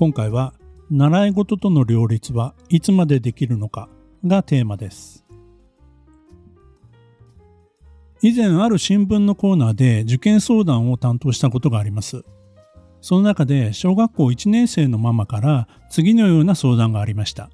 [0.00, 0.54] 今回は
[0.90, 3.90] 習い事との両立はいつまでできるのか
[4.26, 5.26] がテーマです。
[8.22, 12.24] 以前ある新聞のコーナーで受験相談を担当したことがあります。
[13.02, 17.50] その中で小学校1年生のママから次のような相談がありました。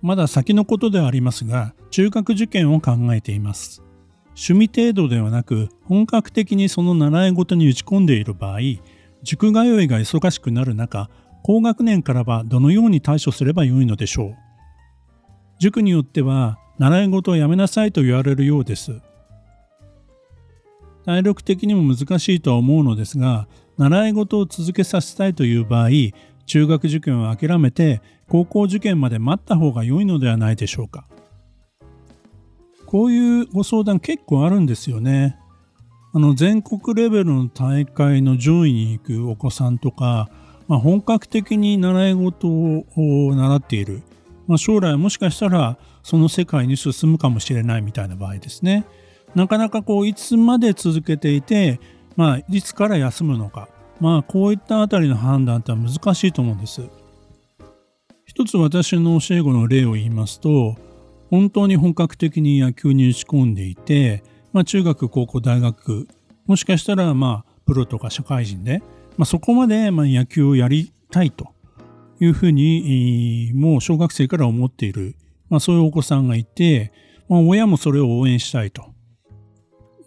[0.00, 3.84] まだ先のことではありますが中学受験を考えています。
[4.30, 8.58] 趣味程度ではなく本格的にその習い事に打ち込んでいる場合
[9.22, 11.08] 塾通いが忙しくなる中、
[11.42, 14.34] 高学年からはどのように対処すればよいのでしょう？
[15.58, 19.00] 塾によっては、習い事をやめなさいと言われるようです。
[21.04, 23.48] 体力的にも難しいとは思うのですが、
[23.78, 25.88] 習い事を続けさせたいという場合、
[26.46, 31.06] 中学受験を諦めて高校受験まで待った方が良いのではないでしょうか？
[32.86, 35.38] こういうご相談結構あるんですよね。
[36.14, 40.28] あの全国レベルの大会の上位に行くお子さんとか、
[40.68, 44.02] まあ、本格的に習い事を習っている、
[44.46, 48.84] まあ、将来もしかしたらその世界に進むかもしれないみたいな場合ですね。
[49.34, 51.80] なかなかこういつまで続けていて、
[52.16, 53.68] まあ、いつから休むのか、
[53.98, 56.82] まあ、こういったあたりの判断って難しいと思うんです。
[58.26, 60.76] 一つ私の教え子の例を言いますと
[61.30, 64.22] 本当に本格的に野球に打ち込んでいて
[64.52, 66.08] まあ、中学、高校、大学、
[66.46, 68.82] もしかしたら、まあ、プロとか社会人で、
[69.16, 71.48] まあ、そこまで、まあ、野球をやりたいと
[72.20, 75.16] いうふうに、もう小学生から思っている、
[75.48, 76.92] まあ、そういうお子さんがいて、
[77.28, 78.86] まあ、親もそれを応援したいと。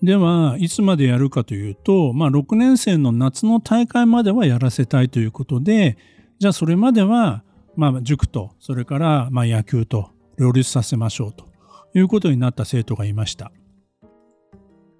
[0.04, 5.98] では、いつまでやるかというと、まあ、6年生の夏の大会まではやらせたいということで、
[6.38, 7.44] じゃあそれまでは、
[7.76, 11.46] まあ、塾と、それから、まあ、野球と両立させましょうと
[11.96, 13.52] いうことになった生徒がいました。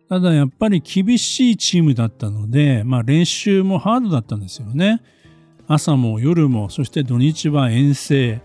[0.08, 5.02] ただやっぱり厳しいチームだったので、まあ、練習もハードだったんですよね。
[5.68, 8.42] 朝も夜も、そして土日は遠征、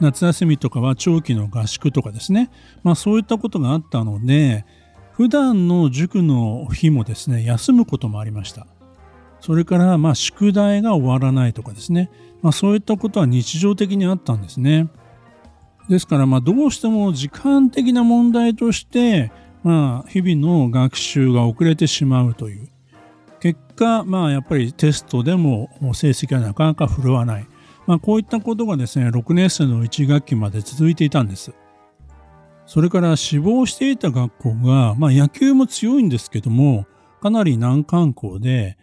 [0.00, 2.50] 夏休みとかは長期の合宿とかですね、
[2.84, 4.64] まあ、そういったことがあったので、
[5.12, 8.68] 普段の塾の日もですね、休むこともありました。
[9.40, 14.88] それから、まあ、宿題が終わらないとかですね、まあ、そういったことは日常的にあったんですね。
[15.88, 19.32] ですから、まあ、どうしても時間的な問題として、
[19.62, 22.68] まあ、日々の学習が遅れてしまうという。
[23.40, 27.46] 結果、まあ、やっぱりテストでも成績がなかなか振るわない、
[27.86, 31.52] まあ、こういったことがですね6年生の1学期まで続いていたんです。
[32.66, 36.86] それから志望していた学校が、まあ、野球も強いんですけども
[37.22, 38.76] かなり難関校で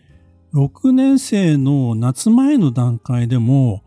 [0.56, 3.84] 6年生の夏前の段階でも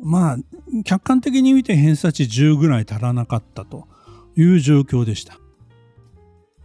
[0.00, 0.36] まあ
[0.82, 3.86] 客観的に見て偏差値10ぐらい足らなかったと
[4.36, 5.38] いう状況でした。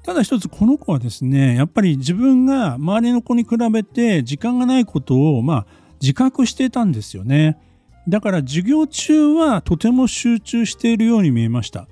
[0.05, 5.65] ただ一つこの子はですね、やっぱり自分が周りの子に比べて時間がないことをまあ
[5.99, 7.57] 自覚してたんですよね。
[8.07, 11.87] だから授業中はとても集中しているように見えました。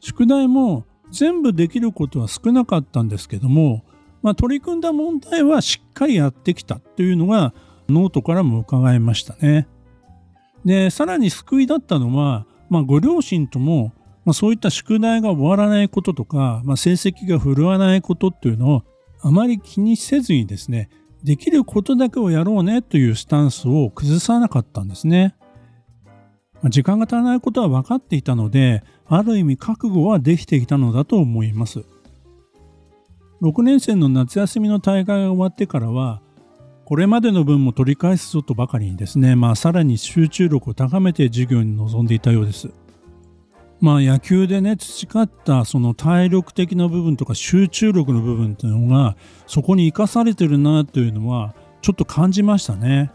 [0.00, 3.84] 宿題も全部できることは少なかったんですけども、
[4.22, 7.52] まあ、取り組んだ問題はしっかりやってきたというのが
[7.90, 9.68] ノートからも伺えましたね。
[10.64, 13.92] で、さらに救いだったのは、まあ、ご両親とも
[14.24, 18.82] まあ、そういった宿題が終わらないこととか、まあ、成績が振るわないことっていうのを
[19.20, 20.88] あまり気にせずにですね、
[21.22, 25.36] できることだけをやろうねというスタンスを崩さなかったんですね。
[26.60, 31.84] まあ、時間が足らないことは分かっていたので、ある意味覚悟はできていたのだと思います。
[33.42, 36.22] 6年生の夏休みの大会が終わってからは、
[36.84, 42.70] これまでの分も取り返すぞとばかりにですね、まあ、さらに集中力を高めて授業に臨んでいたようです。
[43.82, 49.16] まあ野球でね培ったその体力的な部分とか集中力の部分っていうのが
[49.48, 51.52] そこに生かされてるなというのは
[51.82, 53.10] ちょっと感じましたね。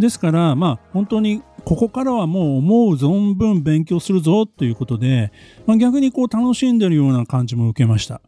[0.00, 5.32] ですからまあ本当にここからはもう思う存分勉強するぞということで、
[5.66, 8.20] まあ、逆にこう楽しんでるような感じも受けました。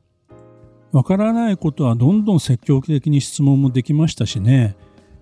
[0.93, 4.77] わからないことはどんどん積極的に質問もできましたしね、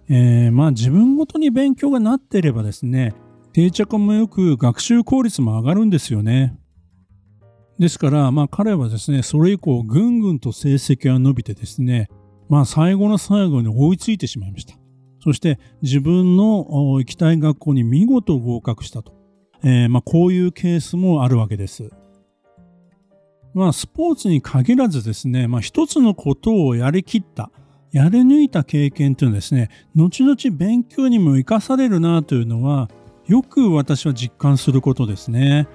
[0.09, 3.15] えー、まあ自分ごとに勉強がなっていればですね
[3.56, 6.58] 定着もよく学習効率も上がるんですよね。
[7.79, 12.11] ですから、まあ彼はですね、それ以降ぐんぐんと成績が伸びてですね、
[12.50, 14.75] まあ最後の最後に追いついてしまいました。
[15.20, 16.67] そして自分の
[16.99, 19.14] 行きたい学校に見事合格したと。
[19.64, 21.88] えー、まあこういうケースもあるわけです。
[23.55, 27.50] まあスポーツに限らずですね、まあ一つのことをやりきった、
[27.91, 32.91] やり抜いた経験というのはですね、後々勉強にも生かされるなというのは、
[33.26, 35.67] よく私は実感することですね。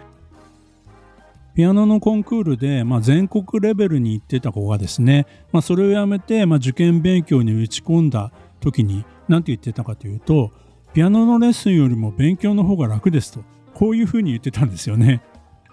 [1.53, 8.31] ピアノのコンクールで、まあ、全国レベルに行ってた子がですね、まあ、それをやめて、まあ、受験勉強に打ち込んだ
[8.61, 10.51] 時に何て言ってたかというと
[10.93, 13.43] ピアノのレッスンよりも勉強の方が楽ですと
[13.73, 15.21] こういうふうに言ってたんですよね。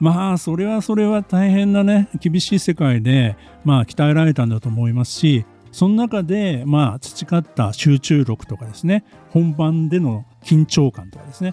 [0.01, 11.53] まあそれはそれは大変なね厳しい世界でまあ鍛えられたんだと思いますしその中でまあ培った集中力とかですね本番での緊張感とかですね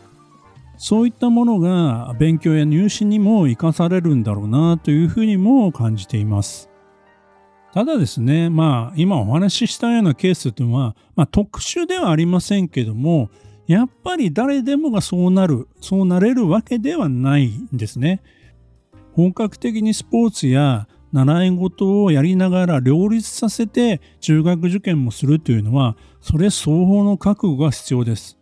[0.77, 6.69] そういったものが勉強や入試にも生かされるんだろうなというふうにも感じています。
[7.73, 13.29] ただですね、まあ今お話ししたようなケースというのは、まあ、特殊ではありませんけども、
[13.67, 18.21] やっぱり誰でもがそうなる、そうなれるわけではないんですね。
[19.13, 28.37] 本格的にスポーツや習い事をやりながら両立させて中学受験もするというのは、それ相応の覚悟が必要です。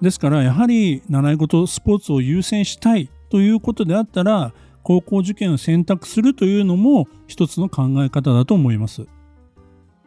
[0.00, 4.52] ですからやはり習い事スポーツを優先したいということであったら
[4.82, 9.06] 高校受験を選択するというのも一つの考え方だと思います。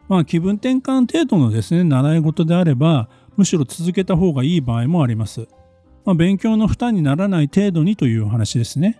[0.08, 5.48] まあ気分転換程度のですね習い事であればむしろ続けた方がいい場合もあります。
[6.04, 8.98] まあ、勉強の負担にならない程度にという話ですね。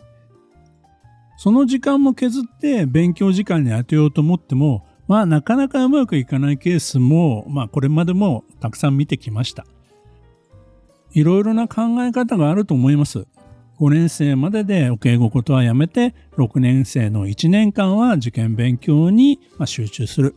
[1.36, 9.66] その時間も削って勉強時間に当てようと思ってもまあなかなかうまくいかないケースもまあこれまでもたくさん見てきました。
[11.14, 13.26] いろいろな考え方があると思います。
[13.80, 20.34] 5年生まででお敬語ことはやめて、6年生の1年間は受験勉強に集中する。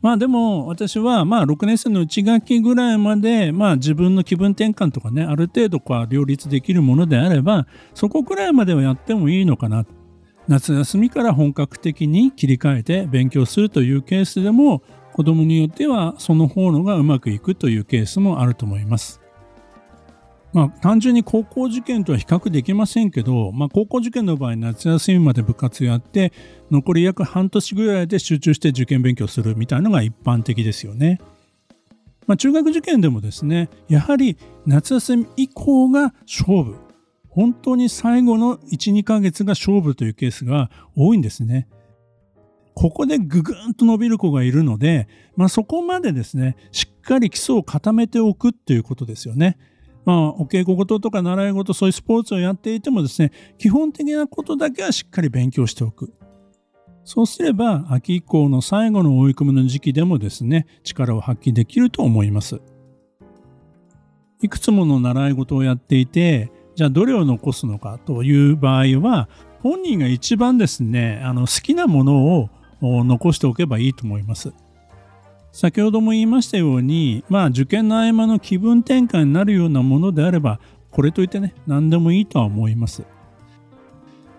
[0.00, 9.86] まあでも私はまあ6年生の内学期ぐらいまでまあ自分の気分転換とかね、ある程度こう両立できるものであれば、そこくらいまではやってもいいのかな。
[10.48, 14.82] 夏休みから本格的に切り替えて勉強するというケースでも、
[15.12, 19.21] 子供によってはその方のがうまくいくというケースもあると思います。
[20.52, 26.32] まあ、単純に高校受験とは比較できませんけど、まあ、高校受験の場合夏休みまで部活やって
[26.70, 31.20] 残り約半年ぐらいで集中して受験勉強するみたいのが一般的ですよね。
[32.26, 36.76] まあ、中学受験でもですねやはり夏休み以降が勝負
[37.28, 41.66] 本当に最後の12ヶ月が勝負というケースが多いんですね。
[42.74, 49.58] ここでぐぐんと伸びる子がいるので、まあ、そこまでですねしっかり基礎を固めておくっていうことですよね。
[50.04, 56.12] まあ、お稽古事とか習い事そういうスポーツをやっていてもですね基本的なことだけはしっかり勉強しておく。
[57.04, 62.60] そうすれば秋以降の最後の追い込みの時期でもですね力を発揮できると思います。
[64.40, 69.28] いくつもの習い事をやっていてじゃあどれを残すのかという場合は
[69.62, 72.48] 本人が一番ですねあの好きなものを
[73.04, 74.52] 残しておけばいいと思います。
[75.52, 80.60] 先ほども言いましたように、まあ、受験の合間の気分転換になるようなものであれば、
[80.90, 83.02] これといってね、何でもいいとは思います。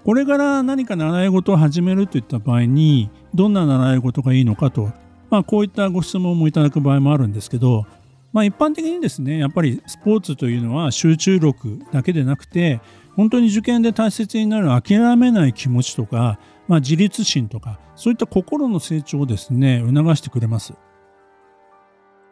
[0.04, 4.92] これから何か習い事を始めるといった場合に、どんな習い事がいいのかと、
[5.30, 7.86] まあ、こういったご質問もいただく場合もあるんですけど、
[8.32, 12.82] まあ、一般的にですね、やっぱりスポーツというのは集中力だけでなくて、
[13.16, 20.74] 本当に受験で大切になる諦めない気持ちとか、まあ、自立心とか、そういった心の成長をですね、促してくれます。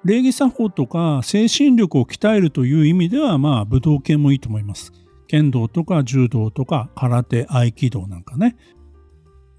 [0.03, 4.91] 礼儀作法とか精神力を鍛えるという意味では、まあ、武道系もいいと思います。
[5.27, 8.57] 剣道とか柔道とか空手、合気道なんかね。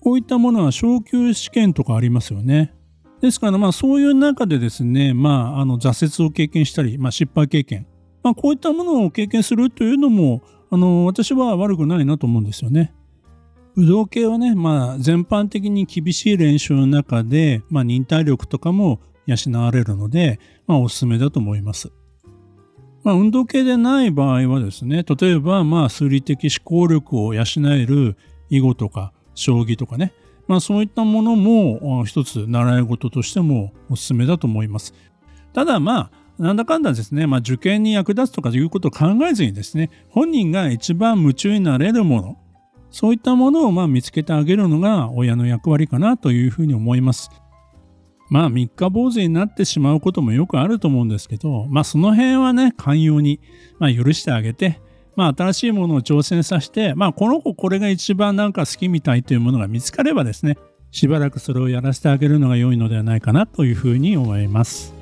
[0.00, 2.74] こういったものは昇級試験とかありますよね。
[3.20, 7.86] ですから、まあ、そういう中でですね、まあ、あの、挫折を経験したり、まあ、失敗経験。
[8.24, 12.92] まあ、こういったものを経験するというのも、あの、私は悪くないなと思うんですよね。
[13.76, 21.92] 武道系はね、まあ、全般的に厳しい練習の中で、まあ、忍耐力とかも養われるので、まあ、おすすめだと思います。
[23.04, 28.16] まあ、運動系でない場合はですね、例えば、まあ、数理的思考力を養える
[28.48, 30.12] 囲碁とか将棋とかね、
[30.46, 34.94] まあ、そういったものも一つ習い事としてもおすすめだと思います。
[35.52, 42.36] ただ、まあ、なんだかんだですね、まあ、受験に役立つとかいうことを考えずにですね、本人が一番夢中になれるもの、
[42.90, 47.30] そういったものをまあ見つけてあげるのが親の役割かなというふうに思います。
[48.32, 53.40] まあ三日坊主になってしまうこともよくあると思うんですけど、まあその辺はね、寛容に、
[53.78, 54.80] まあ、許してあげて、
[55.16, 60.56] まあ新しいものを挑戦させて、まあこの子これが一番なんか好きみたいというものが見つかればですね、
[60.90, 65.01] しばらくそれをやらせてあげるのが良いのではないかなというふうに思います。